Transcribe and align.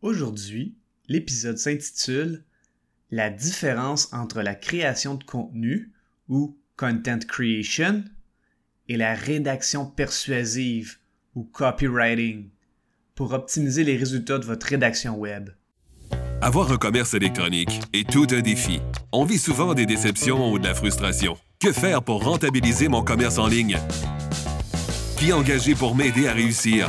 Aujourd'hui, 0.00 0.76
l'épisode 1.08 1.58
s'intitule 1.58 2.44
La 3.10 3.30
différence 3.30 4.12
entre 4.12 4.42
la 4.42 4.54
création 4.54 5.16
de 5.16 5.24
contenu 5.24 5.90
ou 6.28 6.56
content 6.76 7.18
creation 7.26 8.04
et 8.88 8.96
la 8.96 9.14
rédaction 9.14 9.86
persuasive 9.86 10.98
ou 11.34 11.42
copywriting 11.42 12.48
pour 13.16 13.32
optimiser 13.32 13.82
les 13.82 13.96
résultats 13.96 14.38
de 14.38 14.44
votre 14.44 14.68
rédaction 14.68 15.18
web. 15.18 15.50
Avoir 16.40 16.70
un 16.70 16.76
commerce 16.76 17.14
électronique 17.14 17.80
est 17.92 18.08
tout 18.08 18.28
un 18.30 18.40
défi. 18.40 18.78
On 19.10 19.24
vit 19.24 19.38
souvent 19.38 19.74
des 19.74 19.86
déceptions 19.86 20.52
ou 20.52 20.60
de 20.60 20.64
la 20.64 20.74
frustration. 20.74 21.36
Que 21.58 21.72
faire 21.72 22.04
pour 22.04 22.22
rentabiliser 22.22 22.86
mon 22.86 23.02
commerce 23.02 23.38
en 23.38 23.48
ligne? 23.48 23.76
Qui 25.16 25.32
engager 25.32 25.74
pour 25.74 25.96
m'aider 25.96 26.28
à 26.28 26.32
réussir? 26.34 26.88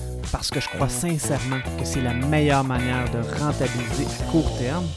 parce 0.31 0.49
que 0.49 0.59
je 0.59 0.69
crois 0.69 0.89
sincèrement 0.89 1.59
que 1.77 1.85
c'est 1.85 2.01
la 2.01 2.13
meilleure 2.13 2.63
manière 2.63 3.09
de 3.11 3.19
rentabiliser 3.39 4.05
à 4.05 4.31
court 4.31 4.57
terme 4.57 4.87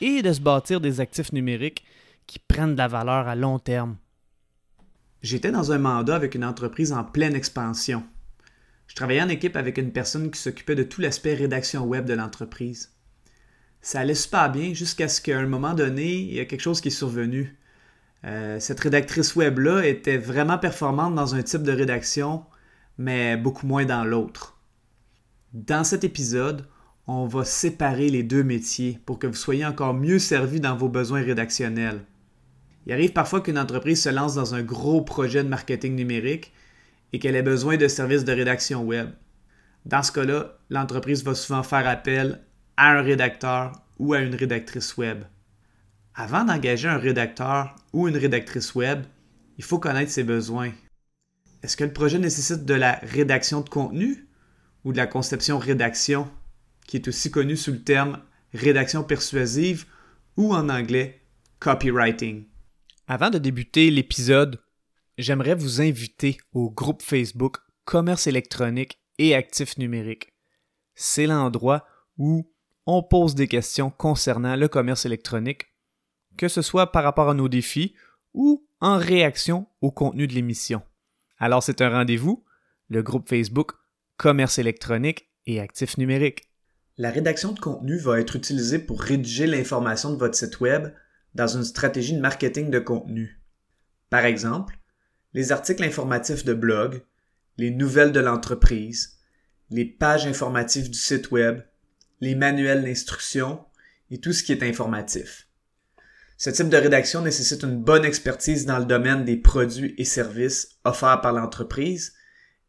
et 0.00 0.22
de 0.22 0.32
se 0.32 0.40
bâtir 0.40 0.80
des 0.80 1.00
actifs 1.00 1.32
numériques 1.32 1.84
qui 2.26 2.38
prennent 2.38 2.74
de 2.74 2.78
la 2.78 2.88
valeur 2.88 3.28
à 3.28 3.34
long 3.34 3.58
terme. 3.58 3.96
J'étais 5.22 5.50
dans 5.50 5.72
un 5.72 5.78
mandat 5.78 6.14
avec 6.14 6.34
une 6.34 6.44
entreprise 6.44 6.92
en 6.92 7.02
pleine 7.02 7.34
expansion. 7.34 8.04
Je 8.86 8.94
travaillais 8.94 9.22
en 9.22 9.28
équipe 9.28 9.56
avec 9.56 9.78
une 9.78 9.92
personne 9.92 10.30
qui 10.30 10.40
s'occupait 10.40 10.74
de 10.74 10.82
tout 10.82 11.00
l'aspect 11.00 11.34
rédaction 11.34 11.84
web 11.84 12.04
de 12.04 12.14
l'entreprise. 12.14 12.92
Ça 13.80 14.00
allait 14.00 14.14
super 14.14 14.50
bien 14.50 14.74
jusqu'à 14.74 15.08
ce 15.08 15.20
qu'à 15.20 15.38
un 15.38 15.46
moment 15.46 15.74
donné, 15.74 16.14
il 16.14 16.34
y 16.34 16.40
a 16.40 16.44
quelque 16.44 16.60
chose 16.60 16.80
qui 16.80 16.88
est 16.88 16.92
survenu. 16.92 17.56
Euh, 18.24 18.60
cette 18.60 18.80
rédactrice 18.80 19.34
web-là 19.34 19.86
était 19.86 20.18
vraiment 20.18 20.58
performante 20.58 21.14
dans 21.14 21.34
un 21.34 21.42
type 21.42 21.62
de 21.62 21.72
rédaction, 21.72 22.44
mais 22.98 23.36
beaucoup 23.36 23.66
moins 23.66 23.84
dans 23.84 24.04
l'autre. 24.04 24.57
Dans 25.54 25.82
cet 25.82 26.04
épisode, 26.04 26.66
on 27.06 27.26
va 27.26 27.42
séparer 27.42 28.10
les 28.10 28.22
deux 28.22 28.42
métiers 28.42 29.00
pour 29.06 29.18
que 29.18 29.26
vous 29.26 29.34
soyez 29.34 29.64
encore 29.64 29.94
mieux 29.94 30.18
servi 30.18 30.60
dans 30.60 30.76
vos 30.76 30.90
besoins 30.90 31.22
rédactionnels. 31.22 32.04
Il 32.84 32.92
arrive 32.92 33.14
parfois 33.14 33.40
qu'une 33.40 33.58
entreprise 33.58 34.02
se 34.02 34.10
lance 34.10 34.34
dans 34.34 34.54
un 34.54 34.62
gros 34.62 35.00
projet 35.00 35.42
de 35.42 35.48
marketing 35.48 35.94
numérique 35.94 36.52
et 37.14 37.18
qu'elle 37.18 37.34
ait 37.34 37.42
besoin 37.42 37.78
de 37.78 37.88
services 37.88 38.26
de 38.26 38.32
rédaction 38.32 38.84
web. 38.84 39.08
Dans 39.86 40.02
ce 40.02 40.12
cas-là, 40.12 40.58
l'entreprise 40.68 41.24
va 41.24 41.34
souvent 41.34 41.62
faire 41.62 41.88
appel 41.88 42.42
à 42.76 42.98
un 42.98 43.00
rédacteur 43.00 43.72
ou 43.98 44.12
à 44.12 44.20
une 44.20 44.34
rédactrice 44.34 44.98
web. 44.98 45.24
Avant 46.14 46.44
d'engager 46.44 46.88
un 46.88 46.98
rédacteur 46.98 47.74
ou 47.94 48.06
une 48.06 48.18
rédactrice 48.18 48.74
web, 48.74 49.04
il 49.56 49.64
faut 49.64 49.78
connaître 49.78 50.12
ses 50.12 50.24
besoins. 50.24 50.72
Est-ce 51.62 51.76
que 51.78 51.84
le 51.84 51.92
projet 51.92 52.18
nécessite 52.18 52.66
de 52.66 52.74
la 52.74 53.00
rédaction 53.02 53.62
de 53.62 53.68
contenu 53.70 54.27
ou 54.88 54.92
de 54.92 54.96
la 54.96 55.06
conception-rédaction, 55.06 56.30
qui 56.86 56.96
est 56.96 57.08
aussi 57.08 57.30
connue 57.30 57.58
sous 57.58 57.72
le 57.72 57.82
terme 57.82 58.22
rédaction 58.54 59.04
persuasive 59.04 59.84
ou 60.38 60.54
en 60.54 60.70
anglais 60.70 61.20
copywriting. 61.58 62.46
Avant 63.06 63.28
de 63.28 63.36
débuter 63.36 63.90
l'épisode, 63.90 64.62
j'aimerais 65.18 65.54
vous 65.54 65.82
inviter 65.82 66.38
au 66.54 66.70
groupe 66.70 67.02
Facebook 67.02 67.58
Commerce 67.84 68.26
électronique 68.26 68.98
et 69.18 69.34
actifs 69.34 69.76
numériques. 69.76 70.32
C'est 70.94 71.26
l'endroit 71.26 71.86
où 72.16 72.50
on 72.86 73.02
pose 73.02 73.34
des 73.34 73.46
questions 73.46 73.90
concernant 73.90 74.56
le 74.56 74.68
commerce 74.68 75.04
électronique, 75.04 75.66
que 76.38 76.48
ce 76.48 76.62
soit 76.62 76.92
par 76.92 77.04
rapport 77.04 77.28
à 77.28 77.34
nos 77.34 77.50
défis 77.50 77.94
ou 78.32 78.66
en 78.80 78.96
réaction 78.96 79.66
au 79.82 79.90
contenu 79.90 80.26
de 80.26 80.32
l'émission. 80.32 80.80
Alors 81.36 81.62
c'est 81.62 81.82
un 81.82 81.90
rendez-vous, 81.90 82.42
le 82.88 83.02
groupe 83.02 83.28
Facebook 83.28 83.72
commerce 84.18 84.58
électronique 84.58 85.30
et 85.46 85.60
actifs 85.60 85.96
numériques. 85.96 86.50
La 86.98 87.10
rédaction 87.10 87.52
de 87.52 87.60
contenu 87.60 87.96
va 87.96 88.20
être 88.20 88.36
utilisée 88.36 88.80
pour 88.80 89.00
rédiger 89.00 89.46
l'information 89.46 90.12
de 90.12 90.18
votre 90.18 90.34
site 90.34 90.60
Web 90.60 90.92
dans 91.34 91.46
une 91.46 91.64
stratégie 91.64 92.14
de 92.14 92.20
marketing 92.20 92.70
de 92.70 92.80
contenu. 92.80 93.40
Par 94.10 94.24
exemple, 94.24 94.78
les 95.32 95.52
articles 95.52 95.84
informatifs 95.84 96.44
de 96.44 96.54
blog, 96.54 97.02
les 97.56 97.70
nouvelles 97.70 98.12
de 98.12 98.20
l'entreprise, 98.20 99.18
les 99.70 99.84
pages 99.84 100.26
informatives 100.26 100.90
du 100.90 100.98
site 100.98 101.30
Web, 101.30 101.62
les 102.20 102.34
manuels 102.34 102.82
d'instruction 102.82 103.64
et 104.10 104.18
tout 104.18 104.32
ce 104.32 104.42
qui 104.42 104.50
est 104.50 104.64
informatif. 104.64 105.46
Ce 106.36 106.50
type 106.50 106.68
de 106.68 106.76
rédaction 106.76 107.22
nécessite 107.22 107.62
une 107.62 107.80
bonne 107.80 108.04
expertise 108.04 108.66
dans 108.66 108.78
le 108.78 108.84
domaine 108.84 109.24
des 109.24 109.36
produits 109.36 109.94
et 109.98 110.04
services 110.04 110.78
offerts 110.84 111.20
par 111.20 111.32
l'entreprise 111.32 112.14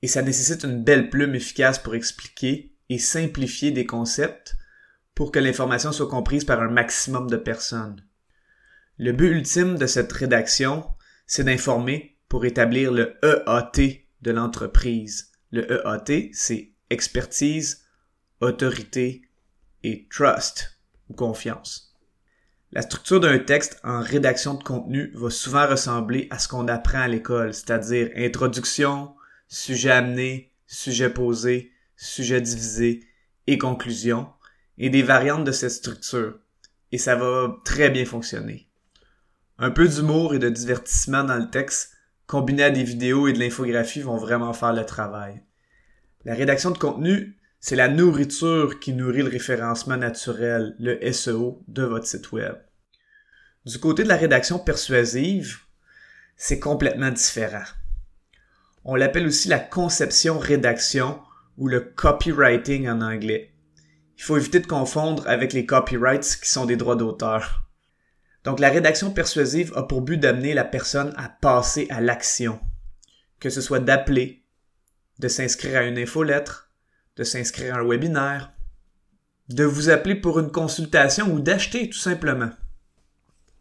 et 0.01 0.07
ça 0.07 0.21
nécessite 0.21 0.63
une 0.63 0.83
belle 0.83 1.09
plume 1.09 1.35
efficace 1.35 1.79
pour 1.79 1.95
expliquer 1.95 2.73
et 2.89 2.97
simplifier 2.97 3.71
des 3.71 3.85
concepts 3.85 4.55
pour 5.13 5.31
que 5.31 5.39
l'information 5.39 5.91
soit 5.91 6.07
comprise 6.07 6.45
par 6.45 6.61
un 6.61 6.69
maximum 6.69 7.29
de 7.29 7.37
personnes. 7.37 8.03
Le 8.97 9.11
but 9.11 9.29
ultime 9.29 9.77
de 9.77 9.85
cette 9.85 10.11
rédaction, 10.11 10.85
c'est 11.27 11.43
d'informer 11.43 12.17
pour 12.27 12.45
établir 12.45 12.91
le 12.91 13.17
EAT 13.23 14.05
de 14.21 14.31
l'entreprise. 14.31 15.31
Le 15.51 15.69
EAT, 15.71 16.29
c'est 16.33 16.71
expertise, 16.89 17.85
autorité 18.41 19.23
et 19.83 20.07
trust 20.09 20.79
ou 21.09 21.13
confiance. 21.13 21.95
La 22.71 22.81
structure 22.81 23.19
d'un 23.19 23.39
texte 23.39 23.79
en 23.83 24.01
rédaction 24.01 24.53
de 24.53 24.63
contenu 24.63 25.11
va 25.15 25.29
souvent 25.29 25.67
ressembler 25.67 26.27
à 26.29 26.37
ce 26.37 26.47
qu'on 26.47 26.67
apprend 26.67 26.99
à 26.99 27.07
l'école, 27.07 27.53
c'est-à-dire 27.53 28.11
introduction, 28.15 29.15
sujet 29.49 29.91
amené, 29.91 30.53
sujet 30.67 31.09
posé, 31.09 31.73
sujet 31.97 32.39
divisé 32.39 33.03
et 33.47 33.57
conclusion, 33.57 34.29
et 34.77 34.89
des 34.89 35.01
variantes 35.01 35.43
de 35.43 35.51
cette 35.51 35.71
structure. 35.71 36.39
Et 36.93 36.97
ça 36.97 37.15
va 37.15 37.57
très 37.65 37.89
bien 37.89 38.05
fonctionner. 38.05 38.69
Un 39.57 39.71
peu 39.71 39.87
d'humour 39.87 40.33
et 40.33 40.39
de 40.39 40.49
divertissement 40.49 41.25
dans 41.25 41.35
le 41.35 41.49
texte, 41.49 41.91
combiné 42.27 42.63
à 42.63 42.71
des 42.71 42.83
vidéos 42.83 43.27
et 43.27 43.33
de 43.33 43.39
l'infographie, 43.39 44.01
vont 44.01 44.17
vraiment 44.17 44.53
faire 44.53 44.71
le 44.71 44.85
travail. 44.85 45.43
La 46.23 46.35
rédaction 46.35 46.71
de 46.71 46.77
contenu, 46.77 47.37
c'est 47.59 47.75
la 47.75 47.89
nourriture 47.89 48.79
qui 48.79 48.93
nourrit 48.93 49.23
le 49.23 49.29
référencement 49.29 49.97
naturel, 49.97 50.75
le 50.79 51.11
SEO, 51.11 51.61
de 51.67 51.83
votre 51.83 52.07
site 52.07 52.31
web. 52.31 52.55
Du 53.65 53.79
côté 53.79 54.03
de 54.03 54.07
la 54.07 54.15
rédaction 54.15 54.59
persuasive, 54.59 55.57
c'est 56.37 56.59
complètement 56.59 57.11
différent. 57.11 57.65
On 58.91 58.95
l'appelle 58.95 59.27
aussi 59.27 59.49
la 59.49 59.59
conception-rédaction 59.59 61.19
ou 61.59 61.67
le 61.67 61.79
copywriting 61.79 62.89
en 62.89 63.01
anglais. 63.01 63.53
Il 64.17 64.23
faut 64.23 64.35
éviter 64.35 64.59
de 64.59 64.65
confondre 64.65 65.27
avec 65.27 65.53
les 65.53 65.67
copyrights 65.67 66.39
qui 66.41 66.49
sont 66.49 66.65
des 66.65 66.75
droits 66.75 66.95
d'auteur. 66.95 67.69
Donc 68.43 68.59
la 68.59 68.69
rédaction 68.69 69.11
persuasive 69.11 69.71
a 69.75 69.83
pour 69.83 70.01
but 70.01 70.17
d'amener 70.17 70.55
la 70.55 70.63
personne 70.63 71.13
à 71.17 71.29
passer 71.29 71.85
à 71.91 72.01
l'action, 72.01 72.59
que 73.39 73.51
ce 73.51 73.61
soit 73.61 73.79
d'appeler, 73.79 74.43
de 75.19 75.27
s'inscrire 75.27 75.77
à 75.77 75.83
une 75.83 75.99
infolettre, 75.99 76.71
de 77.15 77.23
s'inscrire 77.23 77.75
à 77.75 77.77
un 77.81 77.87
webinaire, 77.87 78.53
de 79.49 79.65
vous 79.65 79.91
appeler 79.91 80.15
pour 80.15 80.39
une 80.39 80.51
consultation 80.51 81.31
ou 81.31 81.39
d'acheter 81.39 81.91
tout 81.91 81.99
simplement. 81.99 82.49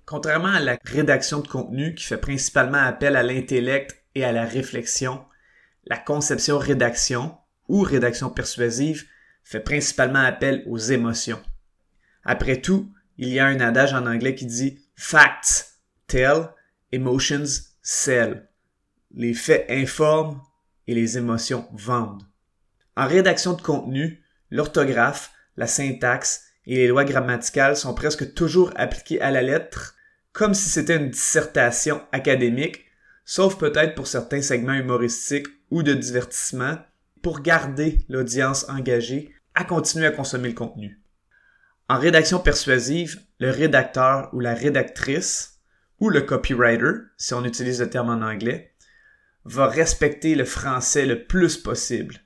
Contrairement 0.06 0.54
à 0.54 0.60
la 0.60 0.78
rédaction 0.86 1.40
de 1.40 1.48
contenu 1.48 1.94
qui 1.94 2.04
fait 2.06 2.16
principalement 2.16 2.78
appel 2.78 3.14
à 3.14 3.22
l'intellect 3.22 3.94
et 4.14 4.24
à 4.24 4.32
la 4.32 4.44
réflexion, 4.44 5.24
la 5.88 5.98
conception-rédaction 5.98 7.36
ou 7.68 7.82
rédaction 7.82 8.30
persuasive 8.30 9.04
fait 9.42 9.60
principalement 9.60 10.20
appel 10.20 10.62
aux 10.66 10.78
émotions. 10.78 11.40
Après 12.24 12.60
tout, 12.60 12.92
il 13.16 13.28
y 13.28 13.38
a 13.38 13.46
un 13.46 13.60
adage 13.60 13.94
en 13.94 14.06
anglais 14.06 14.34
qui 14.34 14.46
dit 14.46 14.78
Facts 14.96 15.78
tell, 16.06 16.48
emotions 16.92 17.72
sell. 17.82 18.48
Les 19.14 19.34
faits 19.34 19.66
informent 19.70 20.42
et 20.86 20.94
les 20.94 21.16
émotions 21.16 21.68
vendent. 21.72 22.24
En 22.96 23.06
rédaction 23.06 23.54
de 23.54 23.62
contenu, 23.62 24.22
l'orthographe, 24.50 25.32
la 25.56 25.66
syntaxe 25.66 26.44
et 26.66 26.76
les 26.76 26.88
lois 26.88 27.04
grammaticales 27.04 27.76
sont 27.76 27.94
presque 27.94 28.34
toujours 28.34 28.72
appliquées 28.76 29.20
à 29.20 29.30
la 29.30 29.42
lettre, 29.42 29.96
comme 30.32 30.54
si 30.54 30.68
c'était 30.68 30.96
une 30.96 31.10
dissertation 31.10 32.02
académique 32.12 32.84
sauf 33.28 33.58
peut-être 33.58 33.94
pour 33.94 34.06
certains 34.06 34.40
segments 34.40 34.72
humoristiques 34.72 35.48
ou 35.70 35.82
de 35.82 35.94
divertissement, 35.94 36.78
pour 37.22 37.40
garder 37.40 38.04
l'audience 38.08 38.68
engagée 38.68 39.34
à 39.54 39.64
continuer 39.64 40.06
à 40.06 40.12
consommer 40.12 40.48
le 40.48 40.54
contenu. 40.54 41.00
En 41.88 41.98
rédaction 41.98 42.38
persuasive, 42.38 43.20
le 43.38 43.50
rédacteur 43.50 44.28
ou 44.32 44.40
la 44.40 44.54
rédactrice, 44.54 45.60
ou 46.00 46.10
le 46.10 46.20
copywriter, 46.20 46.92
si 47.16 47.34
on 47.34 47.44
utilise 47.44 47.80
le 47.80 47.90
terme 47.90 48.10
en 48.10 48.24
anglais, 48.24 48.74
va 49.44 49.66
respecter 49.66 50.34
le 50.34 50.44
français 50.44 51.06
le 51.06 51.24
plus 51.24 51.56
possible. 51.56 52.16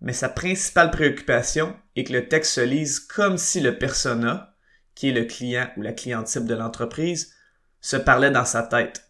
Mais 0.00 0.12
sa 0.12 0.28
principale 0.28 0.90
préoccupation 0.90 1.74
est 1.96 2.04
que 2.04 2.12
le 2.12 2.28
texte 2.28 2.52
se 2.52 2.60
lise 2.60 3.00
comme 3.00 3.38
si 3.38 3.60
le 3.60 3.78
persona, 3.78 4.54
qui 4.94 5.08
est 5.08 5.12
le 5.12 5.24
client 5.24 5.68
ou 5.76 5.82
la 5.82 5.92
cliente 5.92 6.26
type 6.26 6.44
de 6.44 6.54
l'entreprise, 6.54 7.34
se 7.80 7.96
parlait 7.96 8.30
dans 8.30 8.44
sa 8.44 8.62
tête. 8.62 9.05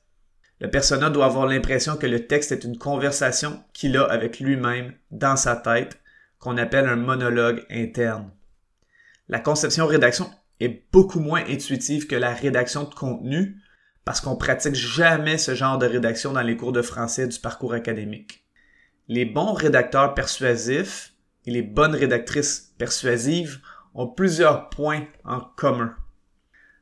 Le 0.61 0.71
persona 0.71 1.11
doit 1.11 1.27
avoir 1.27 1.47
l'impression 1.47 1.97
que 1.97 2.07
le 2.07 2.27
texte 2.27 2.51
est 2.51 2.65
une 2.65 2.79
conversation 2.79 3.63
qu'il 3.73 3.97
a 3.97 4.05
avec 4.05 4.41
lui-même 4.41 4.95
dans 5.11 5.37
sa 5.37 5.55
tête, 5.55 6.01
qu'on 6.39 6.57
appelle 6.57 6.89
un 6.89 6.97
monologue 6.97 7.65
interne. 7.71 8.31
La 9.29 9.39
conception-rédaction 9.39 10.31
est 10.61 10.91
beaucoup 10.93 11.21
moins 11.21 11.43
intuitive 11.49 12.07
que 12.07 12.17
la 12.17 12.33
rédaction 12.33 12.85
de 12.85 12.95
contenu 12.95 13.61
parce 14.07 14.21
qu'on 14.21 14.37
pratique 14.37 14.77
jamais 14.77 15.37
ce 15.37 15.55
genre 15.55 15.79
de 15.79 15.87
rédaction 15.87 16.33
dans 16.33 16.43
les 16.43 16.57
cours 16.57 16.73
de 16.73 16.81
français 16.81 17.27
du 17.27 17.39
parcours 17.41 17.75
académique. 17.75 18.47
Les 19.09 19.25
bons 19.25 19.53
rédacteurs 19.53 20.15
persuasifs 20.15 21.13
et 21.45 21.51
les 21.51 21.63
bonnes 21.63 21.95
rédactrices 21.95 22.73
persuasives 22.79 23.61
ont 23.95 24.07
plusieurs 24.07 24.69
points 24.71 25.05
en 25.25 25.41
commun. 25.41 25.95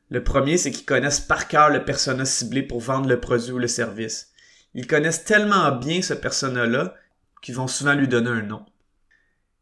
Le 0.09 0.23
premier, 0.23 0.57
c'est 0.57 0.71
qu'ils 0.71 0.85
connaissent 0.85 1.19
par 1.19 1.47
cœur 1.47 1.69
le 1.69 1.83
persona 1.83 2.25
ciblé 2.25 2.61
pour 2.61 2.79
vendre 2.79 3.09
le 3.09 3.19
produit 3.19 3.51
ou 3.51 3.57
le 3.57 3.67
service. 3.67 4.31
Ils 4.73 4.87
connaissent 4.87 5.23
tellement 5.23 5.71
bien 5.71 6.01
ce 6.01 6.13
persona-là 6.13 6.93
qu'ils 7.41 7.55
vont 7.55 7.67
souvent 7.67 7.93
lui 7.93 8.07
donner 8.07 8.29
un 8.29 8.41
nom. 8.41 8.65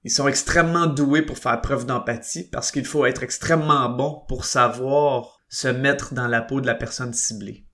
Ils 0.04 0.12
sont 0.12 0.28
extrêmement 0.28 0.88
doués 0.88 1.22
pour 1.22 1.38
faire 1.38 1.62
preuve 1.62 1.86
d'empathie 1.86 2.50
parce 2.50 2.72
qu'il 2.72 2.86
faut 2.86 3.06
être 3.06 3.24
extrêmement 3.24 3.90
bon 3.90 4.22
pour 4.28 4.44
savoir 4.44 5.40
se 5.48 5.70
mettre 5.70 6.14
dans 6.14 6.28
la 6.28 6.42
peau 6.42 6.60
de 6.60 6.68
la 6.68 6.76
personne 6.76 7.14
ciblée. 7.14 7.66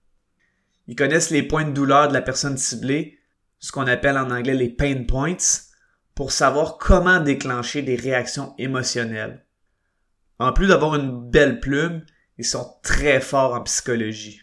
Ils 0.87 0.95
connaissent 0.95 1.31
les 1.31 1.43
points 1.43 1.65
de 1.65 1.71
douleur 1.71 2.07
de 2.07 2.13
la 2.13 2.21
personne 2.21 2.57
ciblée, 2.57 3.19
ce 3.59 3.71
qu'on 3.71 3.87
appelle 3.87 4.17
en 4.17 4.31
anglais 4.31 4.53
les 4.53 4.69
pain 4.69 5.03
points, 5.07 5.37
pour 6.13 6.31
savoir 6.31 6.77
comment 6.77 7.19
déclencher 7.19 7.81
des 7.81 7.95
réactions 7.95 8.53
émotionnelles. 8.57 9.45
En 10.37 10.51
plus 10.53 10.67
d'avoir 10.67 10.95
une 10.95 11.29
belle 11.29 11.59
plume, 11.59 12.03
ils 12.39 12.45
sont 12.45 12.77
très 12.83 13.19
forts 13.19 13.53
en 13.53 13.61
psychologie. 13.63 14.41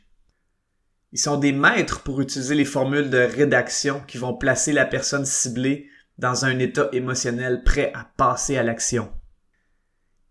Ils 1.12 1.18
sont 1.18 1.38
des 1.38 1.52
maîtres 1.52 2.02
pour 2.02 2.20
utiliser 2.20 2.54
les 2.54 2.66
formules 2.66 3.08
de 3.08 3.16
rédaction 3.16 4.02
qui 4.06 4.18
vont 4.18 4.36
placer 4.36 4.74
la 4.74 4.84
personne 4.84 5.24
ciblée 5.24 5.88
dans 6.18 6.44
un 6.44 6.58
état 6.58 6.90
émotionnel 6.92 7.62
prêt 7.64 7.92
à 7.94 8.04
passer 8.18 8.58
à 8.58 8.62
l'action. 8.62 9.10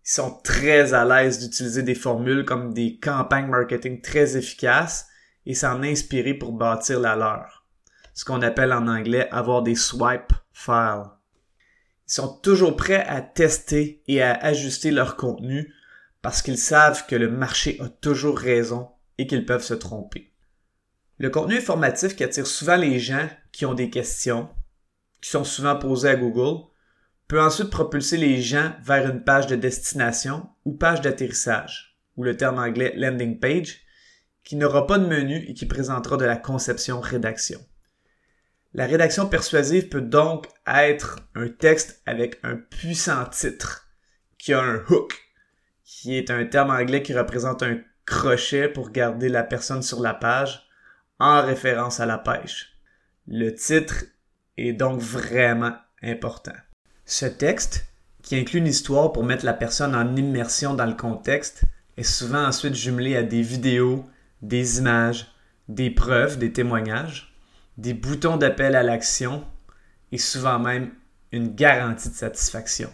Ils 0.04 0.12
sont 0.12 0.30
très 0.44 0.94
à 0.94 1.04
l'aise 1.04 1.40
d'utiliser 1.40 1.82
des 1.82 1.96
formules 1.96 2.44
comme 2.44 2.72
des 2.72 3.00
campagnes 3.00 3.48
marketing 3.48 4.00
très 4.00 4.36
efficaces 4.36 5.08
et 5.44 5.54
s'en 5.54 5.82
inspirer 5.82 6.34
pour 6.34 6.52
bâtir 6.52 7.00
la 7.00 7.16
leur. 7.16 7.66
Ce 8.14 8.24
qu'on 8.24 8.42
appelle 8.42 8.72
en 8.72 8.86
anglais 8.86 9.28
avoir 9.32 9.62
des 9.62 9.74
swipe 9.74 10.32
files. 10.52 11.02
Ils 12.08 12.12
sont 12.12 12.38
toujours 12.38 12.76
prêts 12.76 13.04
à 13.08 13.20
tester 13.22 14.04
et 14.06 14.22
à 14.22 14.34
ajuster 14.34 14.92
leur 14.92 15.16
contenu 15.16 15.72
parce 16.26 16.42
qu'ils 16.42 16.58
savent 16.58 17.06
que 17.06 17.14
le 17.14 17.30
marché 17.30 17.78
a 17.80 17.88
toujours 17.88 18.36
raison 18.36 18.88
et 19.16 19.28
qu'ils 19.28 19.46
peuvent 19.46 19.62
se 19.62 19.74
tromper. 19.74 20.32
Le 21.18 21.30
contenu 21.30 21.58
informatif 21.58 22.16
qui 22.16 22.24
attire 22.24 22.48
souvent 22.48 22.74
les 22.74 22.98
gens 22.98 23.28
qui 23.52 23.64
ont 23.64 23.74
des 23.74 23.90
questions, 23.90 24.48
qui 25.20 25.30
sont 25.30 25.44
souvent 25.44 25.76
posées 25.76 26.08
à 26.08 26.16
Google, 26.16 26.64
peut 27.28 27.40
ensuite 27.40 27.70
propulser 27.70 28.16
les 28.16 28.42
gens 28.42 28.72
vers 28.82 29.08
une 29.08 29.22
page 29.22 29.46
de 29.46 29.54
destination 29.54 30.48
ou 30.64 30.72
page 30.72 31.00
d'atterrissage, 31.00 31.96
ou 32.16 32.24
le 32.24 32.36
terme 32.36 32.58
anglais 32.58 32.92
landing 32.96 33.38
page, 33.38 33.82
qui 34.42 34.56
n'aura 34.56 34.88
pas 34.88 34.98
de 34.98 35.06
menu 35.06 35.44
et 35.46 35.54
qui 35.54 35.66
présentera 35.66 36.16
de 36.16 36.24
la 36.24 36.36
conception-rédaction. 36.36 37.64
La 38.74 38.86
rédaction 38.86 39.28
persuasive 39.28 39.90
peut 39.90 40.00
donc 40.00 40.48
être 40.66 41.20
un 41.36 41.46
texte 41.46 42.02
avec 42.04 42.40
un 42.42 42.56
puissant 42.56 43.24
titre, 43.26 43.86
qui 44.38 44.52
a 44.52 44.60
un 44.60 44.82
hook, 44.90 45.25
qui 45.86 46.18
est 46.18 46.30
un 46.30 46.44
terme 46.44 46.70
anglais 46.70 47.02
qui 47.02 47.14
représente 47.14 47.62
un 47.62 47.78
crochet 48.04 48.68
pour 48.68 48.90
garder 48.90 49.28
la 49.28 49.44
personne 49.44 49.82
sur 49.82 50.00
la 50.00 50.14
page 50.14 50.66
en 51.20 51.42
référence 51.42 52.00
à 52.00 52.06
la 52.06 52.18
pêche. 52.18 52.76
Le 53.28 53.54
titre 53.54 54.04
est 54.56 54.72
donc 54.72 55.00
vraiment 55.00 55.74
important. 56.02 56.52
Ce 57.04 57.24
texte, 57.24 57.86
qui 58.22 58.36
inclut 58.36 58.58
une 58.58 58.66
histoire 58.66 59.12
pour 59.12 59.22
mettre 59.22 59.44
la 59.44 59.54
personne 59.54 59.94
en 59.94 60.16
immersion 60.16 60.74
dans 60.74 60.86
le 60.86 60.94
contexte, 60.94 61.62
est 61.96 62.02
souvent 62.02 62.44
ensuite 62.44 62.74
jumelé 62.74 63.16
à 63.16 63.22
des 63.22 63.42
vidéos, 63.42 64.04
des 64.42 64.78
images, 64.78 65.28
des 65.68 65.90
preuves, 65.90 66.38
des 66.38 66.52
témoignages, 66.52 67.32
des 67.78 67.94
boutons 67.94 68.36
d'appel 68.36 68.74
à 68.74 68.82
l'action 68.82 69.46
et 70.10 70.18
souvent 70.18 70.58
même 70.58 70.90
une 71.30 71.54
garantie 71.54 72.08
de 72.08 72.14
satisfaction. 72.14 72.90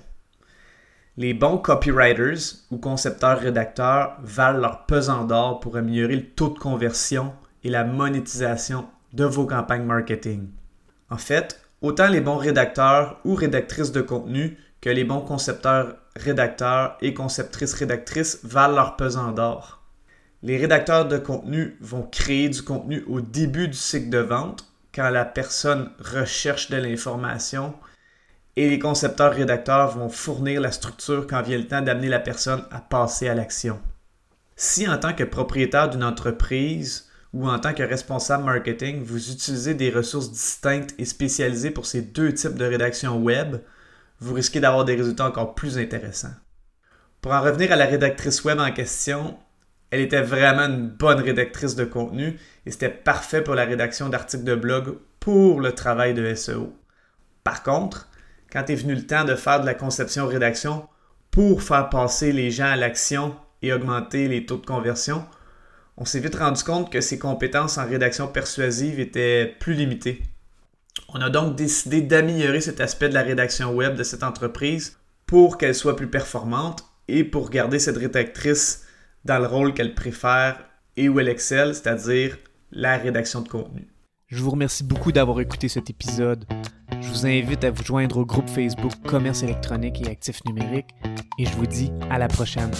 Les 1.18 1.34
bons 1.34 1.58
copywriters 1.58 2.54
ou 2.70 2.78
concepteurs-rédacteurs 2.78 4.16
valent 4.22 4.60
leur 4.60 4.86
pesant 4.86 5.24
d'or 5.24 5.60
pour 5.60 5.76
améliorer 5.76 6.16
le 6.16 6.26
taux 6.26 6.48
de 6.48 6.58
conversion 6.58 7.34
et 7.64 7.68
la 7.68 7.84
monétisation 7.84 8.86
de 9.12 9.24
vos 9.24 9.44
campagnes 9.44 9.84
marketing. 9.84 10.48
En 11.10 11.18
fait, 11.18 11.60
autant 11.82 12.08
les 12.08 12.22
bons 12.22 12.38
rédacteurs 12.38 13.20
ou 13.26 13.34
rédactrices 13.34 13.92
de 13.92 14.00
contenu 14.00 14.56
que 14.80 14.88
les 14.88 15.04
bons 15.04 15.20
concepteurs, 15.20 15.96
rédacteurs 16.16 16.96
et 17.02 17.12
conceptrices 17.12 17.74
rédactrices 17.74 18.40
valent 18.42 18.74
leur 18.74 18.96
pesant 18.96 19.32
d'or. 19.32 19.82
Les 20.42 20.56
rédacteurs 20.56 21.06
de 21.06 21.18
contenu 21.18 21.76
vont 21.82 22.04
créer 22.04 22.48
du 22.48 22.62
contenu 22.62 23.04
au 23.06 23.20
début 23.20 23.68
du 23.68 23.76
cycle 23.76 24.08
de 24.08 24.18
vente, 24.18 24.66
quand 24.94 25.10
la 25.10 25.26
personne 25.26 25.90
recherche 26.00 26.70
de 26.70 26.78
l'information 26.78 27.74
et 28.56 28.68
les 28.68 28.78
concepteurs-rédacteurs 28.78 29.96
vont 29.96 30.08
fournir 30.08 30.60
la 30.60 30.72
structure 30.72 31.26
quand 31.26 31.42
vient 31.42 31.58
le 31.58 31.66
temps 31.66 31.80
d'amener 31.80 32.08
la 32.08 32.20
personne 32.20 32.64
à 32.70 32.80
passer 32.80 33.28
à 33.28 33.34
l'action. 33.34 33.80
Si 34.56 34.86
en 34.88 34.98
tant 34.98 35.14
que 35.14 35.24
propriétaire 35.24 35.88
d'une 35.88 36.04
entreprise 36.04 37.08
ou 37.32 37.48
en 37.48 37.58
tant 37.58 37.72
que 37.72 37.82
responsable 37.82 38.44
marketing, 38.44 39.02
vous 39.02 39.32
utilisez 39.32 39.74
des 39.74 39.90
ressources 39.90 40.30
distinctes 40.30 40.94
et 40.98 41.06
spécialisées 41.06 41.70
pour 41.70 41.86
ces 41.86 42.02
deux 42.02 42.34
types 42.34 42.56
de 42.56 42.66
rédaction 42.66 43.18
web, 43.18 43.56
vous 44.20 44.34
risquez 44.34 44.60
d'avoir 44.60 44.84
des 44.84 44.94
résultats 44.94 45.26
encore 45.26 45.54
plus 45.54 45.78
intéressants. 45.78 46.34
Pour 47.22 47.32
en 47.32 47.40
revenir 47.40 47.72
à 47.72 47.76
la 47.76 47.86
rédactrice 47.86 48.44
web 48.44 48.60
en 48.60 48.70
question, 48.70 49.38
elle 49.90 50.00
était 50.00 50.22
vraiment 50.22 50.66
une 50.66 50.88
bonne 50.88 51.20
rédactrice 51.20 51.74
de 51.74 51.84
contenu 51.84 52.38
et 52.66 52.70
c'était 52.70 52.88
parfait 52.88 53.42
pour 53.42 53.54
la 53.54 53.64
rédaction 53.64 54.08
d'articles 54.08 54.44
de 54.44 54.54
blog 54.54 54.98
pour 55.20 55.60
le 55.60 55.72
travail 55.72 56.14
de 56.14 56.34
SEO. 56.34 56.74
Par 57.44 57.62
contre, 57.62 58.08
quand 58.52 58.68
est 58.68 58.74
venu 58.74 58.94
le 58.94 59.06
temps 59.06 59.24
de 59.24 59.34
faire 59.34 59.60
de 59.60 59.66
la 59.66 59.74
conception-rédaction 59.74 60.86
pour 61.30 61.62
faire 61.62 61.88
passer 61.88 62.32
les 62.32 62.50
gens 62.50 62.66
à 62.66 62.76
l'action 62.76 63.34
et 63.62 63.72
augmenter 63.72 64.28
les 64.28 64.44
taux 64.44 64.58
de 64.58 64.66
conversion, 64.66 65.24
on 65.96 66.04
s'est 66.04 66.20
vite 66.20 66.34
rendu 66.34 66.62
compte 66.62 66.92
que 66.92 67.00
ses 67.00 67.18
compétences 67.18 67.78
en 67.78 67.86
rédaction 67.86 68.28
persuasive 68.28 69.00
étaient 69.00 69.56
plus 69.58 69.72
limitées. 69.72 70.22
On 71.08 71.22
a 71.22 71.30
donc 71.30 71.56
décidé 71.56 72.02
d'améliorer 72.02 72.60
cet 72.60 72.80
aspect 72.80 73.08
de 73.08 73.14
la 73.14 73.22
rédaction 73.22 73.74
web 73.74 73.94
de 73.94 74.02
cette 74.02 74.22
entreprise 74.22 74.98
pour 75.26 75.56
qu'elle 75.56 75.74
soit 75.74 75.96
plus 75.96 76.10
performante 76.10 76.84
et 77.08 77.24
pour 77.24 77.48
garder 77.48 77.78
cette 77.78 77.96
rédactrice 77.96 78.84
dans 79.24 79.38
le 79.38 79.46
rôle 79.46 79.72
qu'elle 79.72 79.94
préfère 79.94 80.62
et 80.98 81.08
où 81.08 81.18
elle 81.20 81.28
excelle, 81.28 81.74
c'est-à-dire 81.74 82.36
la 82.70 82.98
rédaction 82.98 83.40
de 83.40 83.48
contenu. 83.48 83.88
Je 84.26 84.42
vous 84.42 84.50
remercie 84.50 84.84
beaucoup 84.84 85.12
d'avoir 85.12 85.40
écouté 85.40 85.68
cet 85.68 85.88
épisode. 85.88 86.44
Je 87.02 87.08
vous 87.08 87.26
invite 87.26 87.64
à 87.64 87.70
vous 87.70 87.82
joindre 87.82 88.18
au 88.18 88.24
groupe 88.24 88.48
Facebook 88.48 88.92
Commerce 89.06 89.42
électronique 89.42 90.00
et 90.02 90.10
actifs 90.10 90.44
numériques 90.44 90.94
et 91.36 91.44
je 91.44 91.52
vous 91.56 91.66
dis 91.66 91.90
à 92.10 92.18
la 92.18 92.28
prochaine. 92.28 92.70